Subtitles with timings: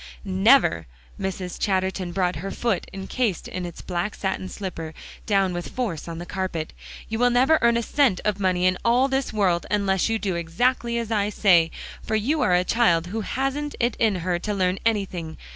[0.25, 0.87] "Never!"
[1.19, 1.59] Mrs.
[1.59, 4.95] Chatterton brought her foot, incased in its black satin slipper,
[5.27, 6.73] down with force on the carpet.
[7.07, 10.33] "You will never earn a cent of money in all this world, unless you do
[10.33, 11.69] exactly as I say;
[12.01, 15.37] for you are a child who hasn't it in her to learn anything.